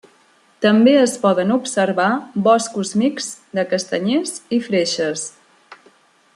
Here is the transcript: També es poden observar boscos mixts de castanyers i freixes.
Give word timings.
També 0.65 0.93
es 1.01 1.11
poden 1.25 1.53
observar 1.55 2.07
boscos 2.49 2.95
mixts 3.03 3.55
de 3.59 3.69
castanyers 3.75 4.35
i 4.59 4.63
freixes. 4.71 5.31